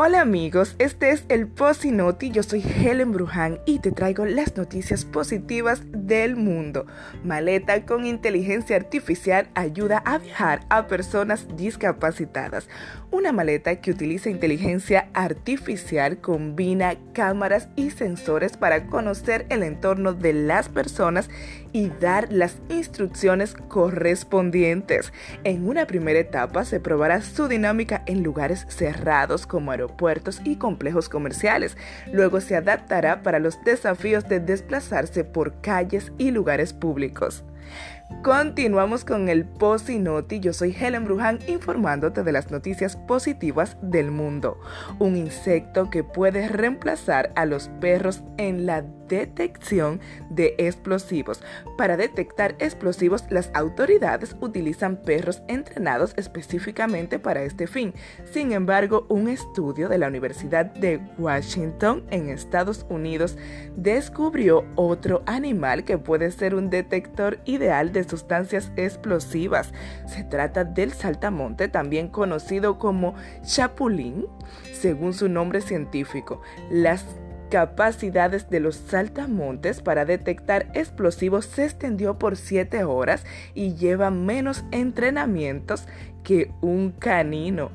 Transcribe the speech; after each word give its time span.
Hola 0.00 0.20
amigos, 0.20 0.76
este 0.78 1.10
es 1.10 1.24
el 1.28 1.48
Posinoti, 1.48 2.30
yo 2.30 2.44
soy 2.44 2.62
Helen 2.62 3.10
Bruján 3.10 3.58
y 3.66 3.80
te 3.80 3.90
traigo 3.90 4.26
las 4.26 4.56
noticias 4.56 5.04
positivas 5.04 5.82
del 5.90 6.36
mundo. 6.36 6.86
Maleta 7.24 7.84
con 7.84 8.06
inteligencia 8.06 8.76
artificial 8.76 9.48
ayuda 9.56 10.00
a 10.06 10.18
viajar 10.18 10.60
a 10.70 10.86
personas 10.86 11.48
discapacitadas. 11.56 12.68
Una 13.10 13.32
maleta 13.32 13.80
que 13.80 13.90
utiliza 13.90 14.30
inteligencia 14.30 15.08
artificial 15.14 16.20
combina 16.20 16.94
cámaras 17.12 17.68
y 17.74 17.90
sensores 17.90 18.56
para 18.56 18.86
conocer 18.86 19.46
el 19.48 19.64
entorno 19.64 20.12
de 20.12 20.32
las 20.32 20.68
personas 20.68 21.28
y 21.72 21.90
dar 22.00 22.32
las 22.32 22.56
instrucciones 22.68 23.54
correspondientes. 23.68 25.12
En 25.44 25.68
una 25.68 25.86
primera 25.86 26.18
etapa 26.18 26.64
se 26.64 26.80
probará 26.80 27.20
su 27.20 27.48
dinámica 27.48 28.02
en 28.06 28.22
lugares 28.22 28.64
cerrados 28.68 29.46
como 29.46 29.70
aeropuertos 29.70 29.98
puertos 29.98 30.40
y 30.44 30.56
complejos 30.56 31.10
comerciales. 31.10 31.76
Luego 32.10 32.40
se 32.40 32.56
adaptará 32.56 33.22
para 33.22 33.38
los 33.38 33.62
desafíos 33.64 34.26
de 34.26 34.40
desplazarse 34.40 35.24
por 35.24 35.60
calles 35.60 36.12
y 36.16 36.30
lugares 36.30 36.72
públicos. 36.72 37.44
Continuamos 38.22 39.04
con 39.04 39.28
el 39.28 39.44
Posinoti. 39.44 40.40
Yo 40.40 40.52
soy 40.52 40.74
Helen 40.74 41.04
Bruján 41.04 41.38
informándote 41.46 42.24
de 42.24 42.32
las 42.32 42.50
noticias 42.50 42.96
positivas 42.96 43.76
del 43.82 44.10
mundo. 44.10 44.58
Un 44.98 45.16
insecto 45.16 45.88
que 45.90 46.02
puede 46.04 46.48
reemplazar 46.48 47.32
a 47.36 47.44
los 47.44 47.68
perros 47.80 48.22
en 48.38 48.66
la 48.66 48.82
detección 49.08 50.00
de 50.30 50.54
explosivos. 50.58 51.42
Para 51.76 51.96
detectar 51.96 52.56
explosivos, 52.58 53.24
las 53.30 53.50
autoridades 53.54 54.36
utilizan 54.40 54.96
perros 54.96 55.42
entrenados 55.48 56.12
específicamente 56.16 57.18
para 57.18 57.42
este 57.42 57.66
fin. 57.66 57.94
Sin 58.30 58.52
embargo, 58.52 59.06
un 59.08 59.28
estudio 59.28 59.88
de 59.88 59.98
la 59.98 60.08
Universidad 60.08 60.66
de 60.66 61.00
Washington 61.18 62.04
en 62.10 62.28
Estados 62.28 62.84
Unidos 62.90 63.38
descubrió 63.76 64.64
otro 64.74 65.22
animal 65.26 65.84
que 65.84 65.98
puede 65.98 66.30
ser 66.30 66.54
un 66.54 66.68
detector 66.68 67.38
ideal 67.46 67.92
de 67.92 67.97
sustancias 68.04 68.70
explosivas. 68.76 69.72
Se 70.06 70.24
trata 70.24 70.64
del 70.64 70.92
saltamonte, 70.92 71.68
también 71.68 72.08
conocido 72.08 72.78
como 72.78 73.14
chapulín, 73.42 74.26
según 74.72 75.14
su 75.14 75.28
nombre 75.28 75.60
científico. 75.60 76.40
Las 76.70 77.04
capacidades 77.50 78.50
de 78.50 78.60
los 78.60 78.76
saltamontes 78.76 79.80
para 79.80 80.04
detectar 80.04 80.70
explosivos 80.74 81.46
se 81.46 81.64
extendió 81.64 82.18
por 82.18 82.36
7 82.36 82.84
horas 82.84 83.24
y 83.54 83.74
lleva 83.74 84.10
menos 84.10 84.64
entrenamientos 84.70 85.86
que 86.22 86.50
un 86.60 86.90
canino. 86.90 87.70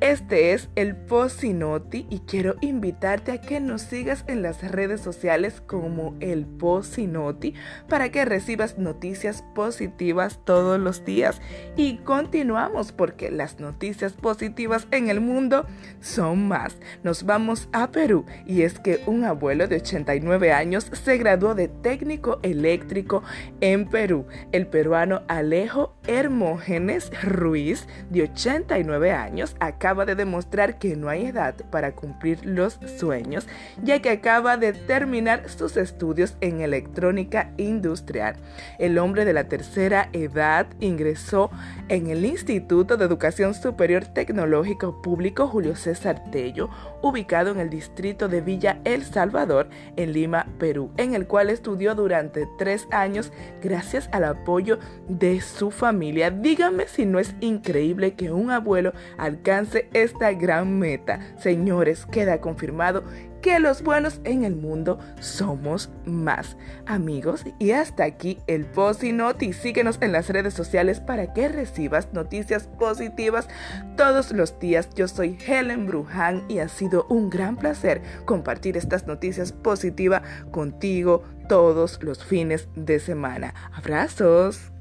Este 0.00 0.54
es 0.54 0.70
el 0.76 0.96
Posinoti 0.96 2.06
y 2.08 2.20
quiero 2.20 2.56
invitarte 2.62 3.32
a 3.32 3.40
que 3.42 3.60
nos 3.60 3.82
sigas 3.82 4.24
en 4.28 4.40
las 4.40 4.62
redes 4.62 5.02
sociales 5.02 5.60
como 5.66 6.16
el 6.20 6.46
Posinoti 6.46 7.52
para 7.86 8.10
que 8.10 8.24
recibas 8.24 8.78
noticias 8.78 9.44
positivas 9.54 10.40
todos 10.46 10.80
los 10.80 11.04
días. 11.04 11.42
Y 11.76 11.98
continuamos 11.98 12.92
porque 12.92 13.30
las 13.30 13.60
noticias 13.60 14.14
positivas 14.14 14.88
en 14.90 15.10
el 15.10 15.20
mundo 15.20 15.66
son 16.00 16.48
más. 16.48 16.78
Nos 17.02 17.24
vamos 17.24 17.68
a 17.72 17.90
Perú 17.90 18.24
y 18.46 18.62
es 18.62 18.78
que 18.78 19.02
un 19.04 19.24
abuelo 19.24 19.68
de 19.68 19.76
89 19.76 20.50
años 20.50 20.90
se 20.94 21.18
graduó 21.18 21.54
de 21.54 21.68
técnico 21.68 22.40
eléctrico 22.42 23.22
en 23.60 23.86
Perú. 23.86 24.24
El 24.50 24.66
peruano 24.66 25.20
Alejo 25.28 25.94
Hermógenes 26.06 27.12
Ruiz, 27.22 27.86
de 28.08 28.22
89 28.22 29.12
años, 29.12 29.56
acá 29.60 29.89
acaba 29.90 30.06
de 30.06 30.14
demostrar 30.14 30.78
que 30.78 30.94
no 30.94 31.08
hay 31.08 31.26
edad 31.26 31.56
para 31.68 31.96
cumplir 31.96 32.46
los 32.46 32.78
sueños, 32.96 33.48
ya 33.82 34.00
que 34.00 34.10
acaba 34.10 34.56
de 34.56 34.72
terminar 34.72 35.48
sus 35.48 35.76
estudios 35.76 36.36
en 36.40 36.60
electrónica 36.60 37.50
industrial. 37.56 38.36
El 38.78 38.98
hombre 38.98 39.24
de 39.24 39.32
la 39.32 39.48
tercera 39.48 40.08
edad 40.12 40.68
ingresó 40.78 41.50
en 41.88 42.06
el 42.06 42.24
Instituto 42.24 42.96
de 42.96 43.04
Educación 43.04 43.52
Superior 43.52 44.04
Tecnológico 44.04 45.02
Público 45.02 45.48
Julio 45.48 45.74
César 45.74 46.22
Tello, 46.30 46.70
ubicado 47.02 47.50
en 47.50 47.58
el 47.58 47.68
distrito 47.68 48.28
de 48.28 48.42
Villa 48.42 48.78
El 48.84 49.02
Salvador, 49.02 49.68
en 49.96 50.12
Lima, 50.12 50.46
Perú, 50.60 50.92
en 50.98 51.14
el 51.14 51.26
cual 51.26 51.50
estudió 51.50 51.96
durante 51.96 52.46
tres 52.58 52.86
años 52.92 53.32
gracias 53.60 54.08
al 54.12 54.22
apoyo 54.22 54.78
de 55.08 55.40
su 55.40 55.72
familia. 55.72 56.30
Dígame 56.30 56.86
si 56.86 57.06
no 57.06 57.18
es 57.18 57.34
increíble 57.40 58.14
que 58.14 58.30
un 58.30 58.52
abuelo 58.52 58.92
alcance 59.18 59.79
esta 59.92 60.32
gran 60.32 60.78
meta. 60.78 61.20
Señores, 61.38 62.06
queda 62.06 62.40
confirmado 62.40 63.04
que 63.40 63.58
los 63.58 63.82
buenos 63.82 64.20
en 64.24 64.44
el 64.44 64.54
mundo 64.54 64.98
somos 65.20 65.90
más. 66.04 66.56
Amigos, 66.86 67.44
y 67.58 67.72
hasta 67.72 68.04
aquí 68.04 68.38
el 68.46 68.66
Post 68.66 69.04
y 69.04 69.52
Síguenos 69.52 69.98
en 70.00 70.12
las 70.12 70.28
redes 70.28 70.54
sociales 70.54 71.00
para 71.00 71.32
que 71.32 71.48
recibas 71.48 72.12
noticias 72.12 72.68
positivas 72.78 73.48
todos 73.96 74.32
los 74.32 74.58
días. 74.58 74.88
Yo 74.94 75.08
soy 75.08 75.38
Helen 75.46 75.86
Bruján 75.86 76.44
y 76.48 76.58
ha 76.58 76.68
sido 76.68 77.06
un 77.08 77.30
gran 77.30 77.56
placer 77.56 78.02
compartir 78.24 78.76
estas 78.76 79.06
noticias 79.06 79.52
positivas 79.52 80.22
contigo 80.50 81.22
todos 81.48 81.98
los 82.02 82.24
fines 82.24 82.68
de 82.74 83.00
semana. 83.00 83.54
Abrazos. 83.72 84.72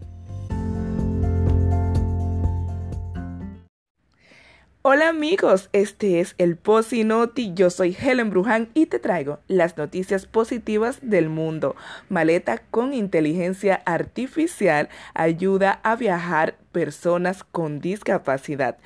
Hola 4.82 5.10
amigos, 5.10 5.68
este 5.74 6.22
es 6.22 6.36
el 6.38 6.56
Posinoti, 6.56 7.54
yo 7.54 7.70
soy 7.70 7.94
Helen 8.00 8.30
Bruján 8.30 8.70
y 8.74 8.86
te 8.86 8.98
traigo 8.98 9.40
las 9.50 9.76
noticias 9.76 10.26
positivas 10.26 11.00
del 11.02 11.28
mundo. 11.28 11.76
Maleta 12.08 12.60
con 12.72 12.94
inteligencia 12.94 13.82
artificial 13.86 14.88
ayuda 15.14 15.82
a 15.84 15.98
viajar 15.98 16.56
personas 16.72 17.44
con 17.44 17.82
discapacidad. 17.82 18.78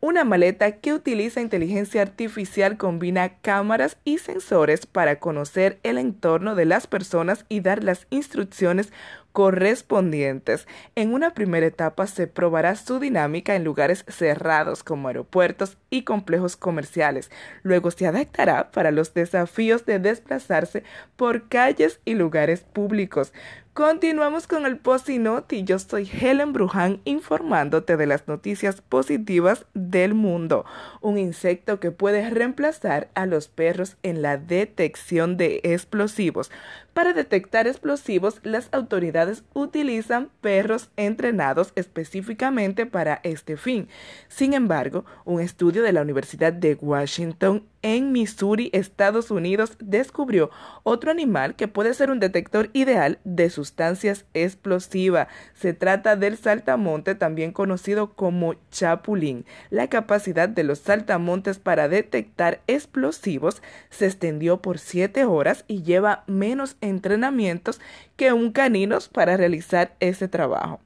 Una 0.00 0.24
maleta 0.24 0.72
que 0.72 0.94
utiliza 0.94 1.40
inteligencia 1.40 2.02
artificial 2.02 2.76
combina 2.76 3.36
cámaras 3.36 3.98
y 4.04 4.18
sensores 4.18 4.86
para 4.86 5.20
conocer 5.20 5.78
el 5.84 5.96
entorno 5.96 6.54
de 6.54 6.64
las 6.64 6.88
personas 6.88 7.44
y 7.48 7.60
dar 7.60 7.84
las 7.84 8.08
instrucciones 8.10 8.90
correspondientes. 9.32 10.66
En 10.94 11.12
una 11.12 11.34
primera 11.34 11.66
etapa 11.66 12.06
se 12.06 12.26
probará 12.26 12.76
su 12.76 12.98
dinámica 12.98 13.54
en 13.54 13.64
lugares 13.64 14.04
cerrados 14.08 14.84
como 14.84 15.08
aeropuertos 15.08 15.78
y 15.90 16.02
complejos 16.04 16.56
comerciales. 16.56 17.30
Luego 17.62 17.90
se 17.90 18.06
adaptará 18.06 18.70
para 18.70 18.90
los 18.90 19.14
desafíos 19.14 19.86
de 19.86 19.98
desplazarse 19.98 20.84
por 21.16 21.48
calles 21.48 22.00
y 22.04 22.14
lugares 22.14 22.60
públicos. 22.60 23.32
Continuamos 23.74 24.46
con 24.46 24.66
el 24.66 24.76
Posinoti. 24.76 25.64
Yo 25.64 25.78
soy 25.78 26.06
Helen 26.06 26.52
Bruján 26.52 27.00
informándote 27.06 27.96
de 27.96 28.04
las 28.04 28.28
noticias 28.28 28.82
positivas 28.82 29.64
del 29.72 30.12
mundo. 30.12 30.66
Un 31.00 31.16
insecto 31.16 31.80
que 31.80 31.90
puede 31.90 32.28
reemplazar 32.28 33.08
a 33.14 33.24
los 33.24 33.48
perros 33.48 33.96
en 34.02 34.20
la 34.20 34.36
detección 34.36 35.38
de 35.38 35.62
explosivos. 35.64 36.50
Para 36.94 37.14
detectar 37.14 37.66
explosivos, 37.66 38.40
las 38.42 38.68
autoridades 38.72 39.44
utilizan 39.54 40.28
perros 40.42 40.90
entrenados 40.96 41.72
específicamente 41.74 42.84
para 42.84 43.20
este 43.22 43.56
fin. 43.56 43.88
Sin 44.28 44.52
embargo, 44.52 45.06
un 45.24 45.40
estudio 45.40 45.82
de 45.82 45.92
la 45.92 46.02
Universidad 46.02 46.52
de 46.52 46.74
Washington 46.74 47.64
en 47.82 48.12
Missouri, 48.12 48.70
Estados 48.72 49.30
Unidos, 49.30 49.76
descubrió 49.80 50.50
otro 50.84 51.10
animal 51.10 51.56
que 51.56 51.68
puede 51.68 51.94
ser 51.94 52.10
un 52.10 52.20
detector 52.20 52.70
ideal 52.72 53.18
de 53.24 53.50
sustancias 53.50 54.24
explosivas. 54.34 55.28
Se 55.54 55.74
trata 55.74 56.16
del 56.16 56.36
saltamonte, 56.36 57.14
también 57.14 57.52
conocido 57.52 58.14
como 58.14 58.54
chapulín. 58.70 59.44
La 59.70 59.88
capacidad 59.88 60.48
de 60.48 60.64
los 60.64 60.78
saltamontes 60.78 61.58
para 61.58 61.88
detectar 61.88 62.60
explosivos 62.66 63.62
se 63.90 64.06
extendió 64.06 64.62
por 64.62 64.78
siete 64.78 65.24
horas 65.24 65.64
y 65.68 65.82
lleva 65.82 66.24
menos 66.26 66.76
entrenamientos 66.80 67.80
que 68.16 68.32
un 68.32 68.52
caninos 68.52 69.08
para 69.08 69.36
realizar 69.36 69.94
ese 70.00 70.28
trabajo. 70.28 70.80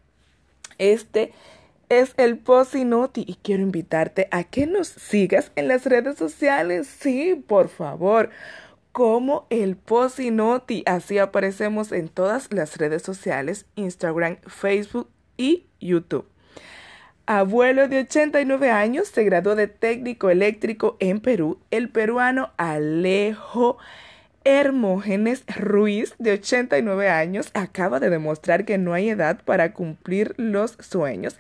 Este 0.79 1.33
es 1.89 2.15
el 2.17 2.39
Posinoti 2.39 3.25
y 3.27 3.37
quiero 3.43 3.63
invitarte 3.63 4.29
a 4.31 4.45
que 4.45 4.67
nos 4.67 4.89
sigas 4.89 5.53
en 5.57 5.69
las 5.69 5.87
redes 5.87 6.17
sociales. 6.17 6.87
Sí, 6.87 7.43
por 7.47 7.69
favor. 7.69 8.31
Como 8.93 9.47
el 9.51 9.77
Posinoti. 9.77 10.83
Así 10.87 11.19
aparecemos 11.19 11.93
en 11.93 12.09
todas 12.09 12.53
las 12.53 12.77
redes 12.79 13.03
sociales, 13.03 13.67
Instagram, 13.77 14.39
Facebook 14.47 15.09
y 15.37 15.67
YouTube. 15.81 16.27
Abuelo 17.27 17.89
de 17.89 18.01
89 18.01 18.71
años, 18.71 19.09
se 19.09 19.25
graduó 19.25 19.57
de 19.57 19.67
técnico 19.67 20.31
eléctrico 20.31 20.97
en 21.01 21.21
Perú. 21.21 21.59
El 21.73 21.89
peruano 21.89 22.53
Alejo 22.57 23.79
Hermógenes 24.45 25.43
Ruiz, 25.57 26.15
de 26.21 26.31
89 26.31 27.11
años, 27.11 27.51
acaba 27.53 27.99
de 27.99 28.11
demostrar 28.11 28.65
que 28.65 28.79
no 28.79 28.93
hay 28.93 29.09
edad 29.09 29.41
para 29.45 29.73
cumplir 29.73 30.35
los 30.37 30.79
sueños, 30.79 31.37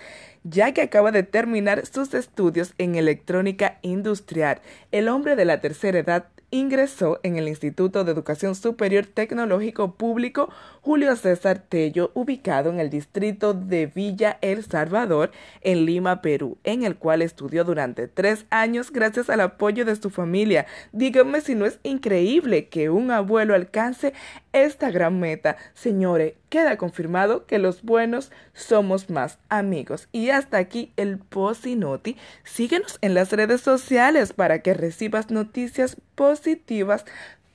ya 0.48 0.72
que 0.72 0.82
acaba 0.82 1.12
de 1.12 1.22
terminar 1.22 1.86
sus 1.86 2.14
estudios 2.14 2.74
en 2.78 2.94
electrónica 2.94 3.78
industrial. 3.82 4.60
El 4.92 5.08
hombre 5.08 5.36
de 5.36 5.44
la 5.44 5.60
tercera 5.60 5.98
edad 5.98 6.26
ingresó 6.50 7.18
en 7.22 7.36
el 7.36 7.48
Instituto 7.48 8.04
de 8.04 8.12
Educación 8.12 8.54
Superior 8.54 9.06
Tecnológico 9.06 9.94
Público 9.94 10.48
Julio 10.80 11.16
César 11.16 11.58
Tello, 11.58 12.12
ubicado 12.14 12.70
en 12.70 12.78
el 12.78 12.90
distrito 12.90 13.52
de 13.52 13.86
Villa 13.86 14.38
El 14.40 14.64
Salvador, 14.64 15.32
en 15.62 15.84
Lima, 15.84 16.22
Perú, 16.22 16.58
en 16.62 16.84
el 16.84 16.96
cual 16.96 17.22
estudió 17.22 17.64
durante 17.64 18.06
tres 18.06 18.46
años 18.50 18.92
gracias 18.92 19.28
al 19.28 19.40
apoyo 19.40 19.84
de 19.84 19.96
su 19.96 20.10
familia. 20.10 20.66
Díganme 20.92 21.40
si 21.40 21.56
no 21.56 21.66
es 21.66 21.80
increíble 21.82 22.68
que 22.68 22.88
un 22.90 23.10
abuelo 23.10 23.54
alcance 23.54 24.12
esta 24.52 24.90
gran 24.90 25.18
meta. 25.18 25.56
Señores, 25.74 26.34
queda 26.48 26.76
confirmado 26.76 27.46
que 27.46 27.58
los 27.58 27.82
buenos 27.82 28.30
somos 28.54 29.10
más 29.10 29.38
amigos. 29.48 30.08
Y 30.12 30.30
hasta 30.36 30.58
aquí 30.58 30.92
el 30.96 31.18
Posinoti. 31.18 32.16
Síguenos 32.44 32.98
en 33.00 33.14
las 33.14 33.32
redes 33.32 33.60
sociales 33.60 34.32
para 34.32 34.60
que 34.60 34.74
recibas 34.74 35.30
noticias 35.30 35.96
positivas 36.14 37.04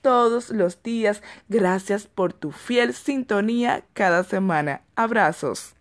todos 0.02 0.50
los 0.50 0.82
días. 0.82 1.22
Gracias 1.48 2.06
por 2.06 2.32
tu 2.32 2.50
fiel 2.50 2.92
sintonía 2.94 3.84
cada 3.94 4.24
semana. 4.24 4.82
Abrazos. 4.96 5.74